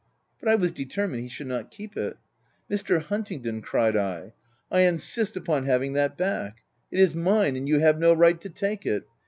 But 0.39 0.49
I 0.49 0.55
was 0.55 0.71
determined 0.71 1.21
he 1.21 1.29
should 1.29 1.45
not 1.45 1.69
keep 1.69 1.95
it." 1.95 2.17
Mr. 2.71 2.99
Huntingdon," 3.03 3.61
cried 3.61 3.95
I," 3.95 4.33
I 4.71 4.81
insist 4.81 5.37
upon 5.37 5.65
having 5.65 5.93
that 5.93 6.17
back! 6.17 6.63
It 6.89 6.99
is 6.99 7.13
mine, 7.13 7.55
and 7.55 7.67
you 7.67 7.77
have 7.81 7.99
no 7.99 8.11
right 8.15 8.41
to 8.41 8.49
take 8.49 8.83
it. 8.87 9.03